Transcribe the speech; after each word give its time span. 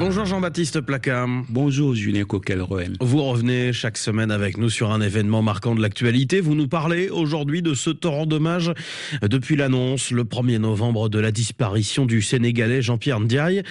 Bonjour 0.00 0.24
Jean-Baptiste 0.24 0.80
Placam. 0.80 1.44
Bonjour 1.50 1.94
Julien 1.94 2.24
Coquel-Roem. 2.24 2.94
Vous 3.02 3.22
revenez 3.22 3.74
chaque 3.74 3.98
semaine 3.98 4.30
avec 4.30 4.56
nous 4.56 4.70
sur 4.70 4.92
un 4.92 5.02
événement 5.02 5.42
marquant 5.42 5.74
de 5.74 5.82
l'actualité. 5.82 6.40
Vous 6.40 6.54
nous 6.54 6.68
parlez 6.68 7.10
aujourd'hui 7.10 7.60
de 7.60 7.74
ce 7.74 7.90
torrent 7.90 8.24
d'hommage 8.24 8.72
depuis 9.20 9.56
l'annonce 9.56 10.10
le 10.10 10.24
1er 10.24 10.56
novembre 10.56 11.10
de 11.10 11.18
la 11.18 11.30
disparition 11.30 12.06
du 12.06 12.22
Sénégalais 12.22 12.80
Jean-Pierre 12.80 13.20
Ndiaye, 13.20 13.62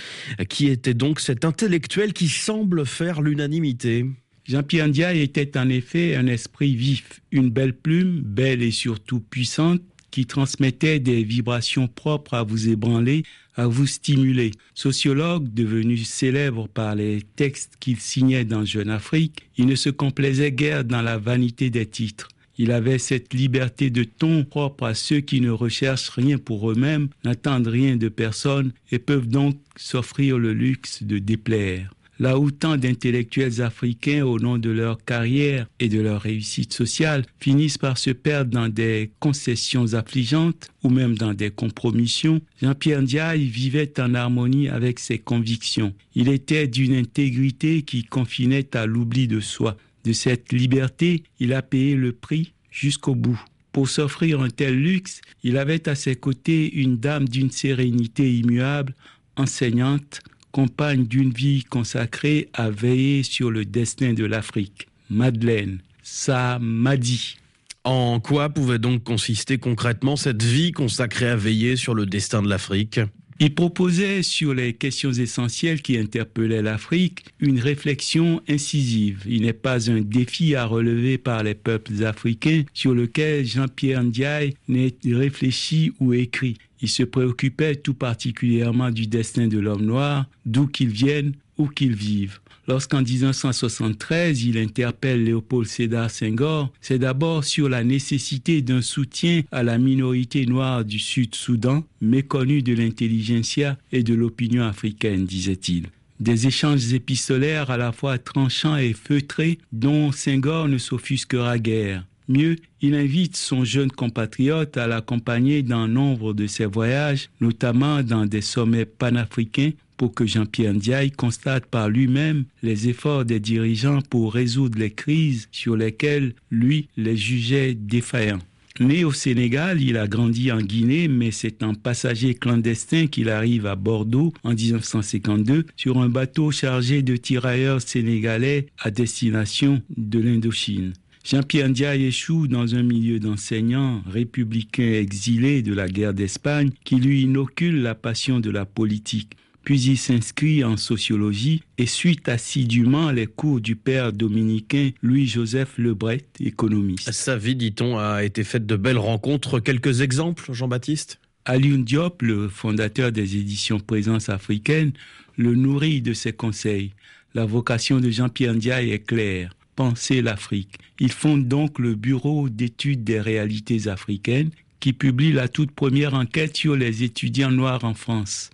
qui 0.50 0.68
était 0.68 0.93
donc 0.93 1.20
cet 1.20 1.45
intellectuel 1.45 2.13
qui 2.13 2.27
semble 2.27 2.86
faire 2.86 3.21
l'unanimité? 3.21 4.05
Jean-Pierre 4.46 4.88
Ndiaye 4.88 5.21
était 5.21 5.57
en 5.57 5.68
effet 5.68 6.16
un 6.16 6.27
esprit 6.27 6.75
vif, 6.75 7.21
une 7.32 7.50
belle 7.50 7.73
plume, 7.73 8.21
belle 8.23 8.61
et 8.61 8.70
surtout 8.70 9.20
puissante, 9.20 9.82
qui 10.11 10.27
transmettait 10.27 11.00
des 11.00 11.23
vibrations 11.23 11.88
propres 11.88 12.36
à 12.36 12.43
vous 12.43 12.70
ébranler, 12.70 13.23
à 13.59 13.68
vous 13.68 13.88
stimuler. 13.88 14.52
Sociologue 14.73 15.54
devenu 15.54 15.98
célèbre 15.98 16.70
par 16.70 16.95
les 16.95 17.22
textes 17.36 17.73
qu'il 17.80 18.00
signait 18.00 18.45
dans 18.45 18.63
Jeune 18.63 18.90
Afrique, 18.90 19.50
il 19.58 19.66
ne 19.66 19.76
se 19.76 19.90
complaisait 19.90 20.54
guère 20.54 20.86
dans 20.86 21.02
la 21.02 21.17
vanité 21.17 21.70
des 21.70 21.86
titres. 21.86 22.30
Il 22.58 22.72
avait 22.72 23.00
cette 23.00 23.34
liberté 23.34 23.90
de 23.90 24.03
ton 24.03 24.45
propre 24.45 24.86
à 24.86 24.94
ceux 24.94 25.20
qui 25.20 25.41
ne 25.41 25.50
recherchent 25.50 26.09
rien 26.09 26.38
pour 26.38 26.72
eux-mêmes, 26.72 27.09
n'attendent 27.26 27.67
rien 27.67 27.98
de 27.98 28.09
personne 28.09 28.72
et 28.91 29.00
peuvent 29.00 29.27
donc 29.27 29.58
s'offrir 29.76 30.38
le 30.38 30.53
luxe 30.53 31.03
de 31.03 31.20
déplaire 31.20 31.91
là 32.20 32.38
où 32.38 32.52
tant 32.52 32.78
d'intellectuels 32.78 33.62
africains, 33.62 34.26
au 34.26 34.40
nom 34.40 34.58
de 34.58 34.70
leur 34.70 35.04
carrière 35.04 35.68
et 35.80 35.88
de 35.88 36.02
leur 36.02 36.22
réussite 36.22 36.73
sociale, 36.73 37.26
finissent 37.40 37.78
par 37.78 37.98
se 37.98 38.09
perdre 38.12 38.52
dans 38.52 38.68
des 38.68 39.12
concessions 39.20 39.94
affligeantes 39.94 40.70
ou 40.84 40.90
même 40.90 41.18
dans 41.18 41.34
des 41.34 41.50
compromissions, 41.50 42.42
Jean-Pierre 42.62 43.02
Ndiaye 43.02 43.45
vivait 43.45 44.00
en 44.00 44.14
harmonie 44.14 44.68
avec 44.68 45.00
ses 45.00 45.18
convictions. 45.18 45.94
Il 46.16 46.28
était 46.28 46.67
d'une 46.67 46.95
intégrité 46.95 47.81
qui 47.84 48.03
confinait 48.03 48.76
à 48.76 48.86
l'oubli 48.86 49.28
de 49.28 49.39
soi. 49.39 49.78
De 50.04 50.14
cette 50.14 50.52
liberté, 50.52 51.23
il 51.39 51.54
a 51.54 51.61
payé 51.61 51.95
le 51.95 52.11
prix 52.11 52.54
jusqu'au 52.72 53.16
bout. 53.16 53.42
Pour 53.72 53.88
s'offrir 53.88 54.42
un 54.42 54.50
tel 54.50 54.76
luxe, 54.76 55.22
il 55.44 55.58
avait 55.58 55.88
à 55.88 55.95
ses 55.95 56.16
côtés 56.16 56.73
une 56.73 56.98
dame 56.98 57.28
d'une 57.30 57.52
sérénité 57.52 58.33
immuable, 58.33 58.95
enseignante, 59.36 60.22
compagne 60.52 61.05
d'une 61.05 61.31
vie 61.31 61.64
consacrée 61.64 62.50
à 62.53 62.69
veiller 62.69 63.23
sur 63.23 63.52
le 63.52 63.66
destin 63.66 64.14
de 64.14 64.25
l'Afrique. 64.25 64.88
Madeleine, 65.09 65.80
ça 66.03 66.59
m'a 66.59 66.97
dit. 66.97 67.38
En 67.83 68.19
quoi 68.19 68.50
pouvait 68.50 68.80
donc 68.80 69.03
consister 69.03 69.58
concrètement 69.58 70.16
cette 70.16 70.44
vie 70.44 70.72
consacrée 70.72 71.30
à 71.30 71.36
veiller 71.36 71.75
sur 71.75 71.95
le 71.95 72.05
destin 72.05 72.42
de 72.42 72.50
l'Afrique? 72.50 73.00
Il 73.42 73.55
proposait 73.55 74.22
sur 74.22 74.53
les 74.53 74.73
questions 74.73 75.14
essentielles 75.14 75.81
qui 75.81 75.97
interpellaient 75.97 76.61
l'Afrique 76.61 77.23
une 77.39 77.61
réflexion 77.61 78.42
incisive. 78.50 79.23
Il 79.25 79.44
n'est 79.44 79.53
pas 79.53 79.89
un 79.89 80.02
défi 80.02 80.55
à 80.55 80.66
relever 80.66 81.17
par 81.17 81.42
les 81.42 81.55
peuples 81.55 82.03
africains 82.03 82.64
sur 82.73 82.94
lequel 82.94 83.45
Jean-Pierre 83.45 84.03
Ndiaye 84.03 84.55
n'ait 84.67 84.94
réfléchi 85.05 85.94
ou 86.02 86.14
écrit. 86.14 86.58
Il 86.81 86.89
se 86.89 87.03
préoccupait 87.03 87.75
tout 87.75 87.94
particulièrement 87.94 88.91
du 88.91 89.08
destin 89.08 89.47
de 89.47 89.59
l'homme 89.59 89.85
noir, 89.85 90.25
d'où 90.45 90.67
qu'il 90.67 90.89
vienne, 90.89 91.33
où 91.58 91.67
qu'il 91.67 91.94
vive. 91.94 92.39
Lorsqu'en 92.69 93.02
1973, 93.02 94.44
il 94.44 94.58
interpelle 94.59 95.23
Léopold 95.23 95.67
Sédar 95.67 96.11
Senghor, 96.11 96.71
c'est 96.81 96.99
d'abord 96.99 97.44
sur 97.44 97.67
la 97.67 97.83
nécessité 97.83 98.61
d'un 98.61 98.83
soutien 98.83 99.41
à 99.52 99.63
la 99.63 99.80
minorité 99.80 100.45
noire 100.45 100.86
du 100.86 100.99
Sud-Soudan, 100.99 101.83
méconnue 101.99 102.61
de 102.61 102.73
l'intelligentsia 102.73 103.77
et 103.91 104.03
de 104.03 104.14
l'opinion 104.14 104.64
africaine, 104.64 105.25
disait-il. 105.25 105.88
Des 106.19 106.45
échanges 106.45 106.93
épistolaires 106.93 107.71
à 107.71 107.77
la 107.77 107.91
fois 107.91 108.19
tranchants 108.19 108.77
et 108.77 108.93
feutrés 108.93 109.58
dont 109.71 110.11
Senghor 110.11 110.67
ne 110.67 110.77
s'offusquera 110.77 111.58
guère. 111.58 112.05
Mieux, 112.30 112.58
il 112.82 112.94
invite 112.94 113.36
son 113.36 113.66
jeune 113.66 113.90
compatriote 113.90 114.78
à 114.78 114.86
l'accompagner 114.86 115.64
dans 115.64 115.88
nombre 115.88 116.34
de 116.34 116.45
ses 116.45 116.67
voyages, 116.67 117.32
notamment 117.42 118.04
dans 118.04 118.28
des 118.28 118.42
sommets 118.42 118.86
panafricains 118.86 119.72
pour 119.98 120.14
que 120.14 120.28
Jean-Pierre 120.28 120.76
Ndiaye 120.76 121.10
constate 121.12 121.66
par 121.66 121.90
lui-même 121.90 122.45
les 122.62 122.88
efforts 122.88 123.26
des 123.26 123.40
dirigeants 123.40 124.02
pour 124.12 124.32
résoudre 124.32 124.78
les 124.78 124.92
crises 124.92 125.48
sur 125.52 125.76
lesquelles 125.76 126.36
lui 126.52 126.88
les 126.98 127.17
jugeait 127.17 127.73
défaillants. 127.73 128.40
Né 128.80 129.04
au 129.04 129.12
Sénégal, 129.12 129.81
il 129.81 129.98
a 129.98 130.07
grandi 130.07 130.51
en 130.51 130.62
Guinée, 130.62 131.07
mais 131.07 131.31
c'est 131.31 131.63
en 131.63 131.74
passager 131.74 132.36
clandestin 132.36 133.07
qu'il 133.07 133.30
arrive 133.30 133.66
à 133.66 133.75
Bordeaux 133.75 134.31
en 134.44 134.54
1952 134.54 135.66
sur 135.75 135.98
un 135.98 136.10
bateau 136.10 136.51
chargé 136.51 137.01
de 137.01 137.18
tirailleurs 137.18 137.81
sénégalais 137.81 138.68
à 138.78 138.92
destination 138.92 139.81
de 139.98 140.19
l'Indochine. 140.19 140.94
Jean-Pierre 141.24 141.69
Ndiaye 141.69 142.06
échoue 142.06 142.47
dans 142.47 142.75
un 142.75 142.83
milieu 142.83 143.19
d'enseignants 143.19 144.01
républicains 144.07 144.94
exilés 144.94 145.62
de 145.62 145.74
la 145.74 145.88
guerre 145.88 146.13
d'Espagne 146.13 146.71
qui 146.83 146.95
lui 146.95 147.24
inocule 147.24 147.81
la 147.81 147.95
passion 147.95 148.39
de 148.39 148.50
la 148.50 148.65
politique 148.65 149.35
puis 149.69 149.81
il 149.81 149.97
s'inscrit 149.97 150.63
en 150.63 150.77
sociologie 150.77 151.62
et 151.77 151.85
suit 151.85 152.19
assidûment 152.25 153.12
les 153.12 153.27
cours 153.27 153.62
du 153.62 153.75
père 153.75 154.13
dominicain 154.13 154.89
Louis-Joseph 155.03 155.77
Lebret, 155.77 156.25
économiste. 156.39 157.12
Sa 157.12 157.38
vie, 157.38 157.56
dit-on, 157.56 158.00
a 158.00 158.24
été 158.24 158.44
faite 158.44 158.65
de 158.65 158.75
belles 158.75 158.97
rencontres. 158.97 159.59
Quelques 159.59 160.01
exemples, 160.01 160.53
Jean-Baptiste? 160.53 161.19
Alioune 161.45 161.83
Diop, 161.83 162.21
le 162.24 162.47
fondateur 162.47 163.12
des 163.12 163.38
éditions 163.38 163.80
Présence 163.80 164.30
africaine, 164.30 164.91
le 165.38 165.53
nourrit 165.53 166.01
de 166.01 166.13
ses 166.13 166.33
conseils. 166.33 166.94
La 167.36 167.45
vocation 167.45 168.00
de 168.00 168.09
Jean-Pierre 168.09 168.56
Ndiaye 168.56 168.91
est 168.91 169.06
claire 169.06 169.53
penser 169.80 170.22
l'Afrique. 170.22 170.75
Il 171.00 171.10
fonde 171.10 171.48
donc 171.48 171.80
le 171.80 171.95
Bureau 171.95 172.50
d'études 172.50 173.06
des 173.06 173.22
réalités 173.22 173.88
africaines 173.88 174.50
qui 174.81 174.92
publie 174.92 175.31
la 175.31 175.48
toute 175.48 175.72
première 175.72 176.16
enquête 176.16 176.57
sur 176.57 176.75
les 176.75 177.04
étudiants 177.04 177.50
noirs 177.50 177.86
en 177.86 177.94
France. 177.94 178.50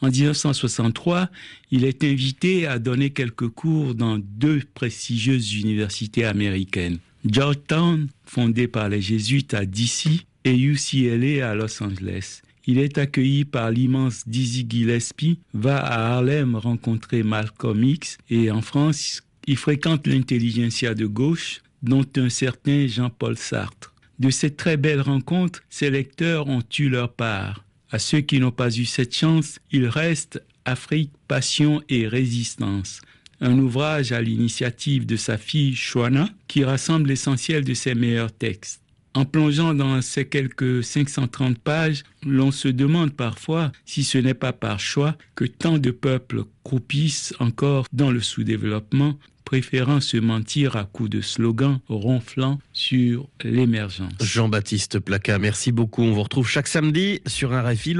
En 0.00 0.08
1963, 0.08 1.28
il 1.72 1.84
est 1.84 2.02
invité 2.04 2.66
à 2.66 2.78
donner 2.78 3.10
quelques 3.10 3.50
cours 3.50 3.94
dans 3.94 4.16
deux 4.18 4.62
prestigieuses 4.72 5.56
universités 5.56 6.24
américaines. 6.24 6.96
Georgetown, 7.26 8.08
fondée 8.24 8.66
par 8.66 8.88
les 8.88 9.02
jésuites 9.02 9.52
à 9.52 9.66
DC, 9.66 10.24
et 10.44 10.56
UCLA 10.56 11.50
à 11.50 11.54
Los 11.54 11.82
Angeles. 11.82 12.40
Il 12.66 12.78
est 12.78 12.96
accueilli 12.96 13.44
par 13.44 13.70
l'immense 13.70 14.26
Dizzy 14.26 14.66
Gillespie, 14.66 15.38
va 15.52 15.84
à 15.84 16.14
Harlem 16.14 16.56
rencontrer 16.56 17.22
Malcolm 17.22 17.84
X 17.84 18.16
et 18.30 18.50
en 18.50 18.62
France, 18.62 19.22
il 19.46 19.56
fréquente 19.56 20.06
l'intelligentsia 20.06 20.94
de 20.94 21.06
gauche, 21.06 21.62
dont 21.82 22.06
un 22.16 22.28
certain 22.28 22.86
Jean-Paul 22.86 23.36
Sartre. 23.36 23.92
De 24.18 24.30
cette 24.30 24.56
très 24.56 24.76
belle 24.76 25.00
rencontre, 25.00 25.62
ses 25.68 25.90
lecteurs 25.90 26.48
ont 26.48 26.62
eu 26.78 26.88
leur 26.88 27.12
part. 27.12 27.64
À 27.90 27.98
ceux 27.98 28.20
qui 28.20 28.38
n'ont 28.38 28.52
pas 28.52 28.74
eu 28.74 28.84
cette 28.84 29.14
chance, 29.14 29.58
il 29.70 29.86
reste 29.86 30.42
Afrique, 30.64 31.10
passion 31.26 31.82
et 31.88 32.06
résistance. 32.06 33.00
Un 33.40 33.58
ouvrage 33.58 34.12
à 34.12 34.22
l'initiative 34.22 35.06
de 35.06 35.16
sa 35.16 35.36
fille 35.36 35.74
Chouana 35.74 36.28
qui 36.46 36.62
rassemble 36.62 37.08
l'essentiel 37.08 37.64
de 37.64 37.74
ses 37.74 37.94
meilleurs 37.94 38.32
textes. 38.32 38.82
En 39.14 39.26
plongeant 39.26 39.74
dans 39.74 40.00
ces 40.00 40.26
quelques 40.26 40.82
530 40.82 41.58
pages, 41.58 42.02
l'on 42.24 42.50
se 42.50 42.68
demande 42.68 43.12
parfois 43.12 43.70
si 43.84 44.04
ce 44.04 44.16
n'est 44.16 44.32
pas 44.32 44.54
par 44.54 44.80
choix 44.80 45.18
que 45.34 45.44
tant 45.44 45.76
de 45.76 45.90
peuples 45.90 46.44
croupissent 46.64 47.34
encore 47.38 47.86
dans 47.92 48.10
le 48.10 48.20
sous-développement 48.20 49.18
préférant 49.52 50.00
se 50.00 50.16
mentir 50.16 50.76
à 50.76 50.84
coups 50.84 51.10
de 51.10 51.20
slogans 51.20 51.78
ronflants 51.86 52.58
sur 52.72 53.28
l'émergence. 53.44 54.10
Jean-Baptiste 54.18 54.98
Placa, 54.98 55.38
merci 55.38 55.72
beaucoup. 55.72 56.00
On 56.00 56.14
vous 56.14 56.22
retrouve 56.22 56.48
chaque 56.48 56.66
samedi 56.66 57.20
sur 57.26 57.52
un 57.52 57.60
RFI. 57.60 57.92